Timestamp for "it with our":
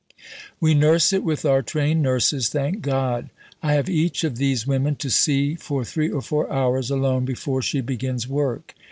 1.13-1.61